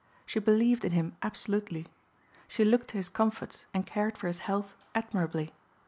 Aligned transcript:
She 0.25 0.39
believed 0.39 0.83
in 0.83 0.93
him 0.93 1.15
absolutely. 1.21 1.85
She 2.47 2.65
looked 2.65 2.89
to 2.89 2.97
his 2.97 3.07
comforts 3.07 3.67
and 3.71 3.85
cared 3.85 4.17
for 4.17 4.25
his 4.25 4.39
health 4.39 4.75
admirably. 4.95 5.51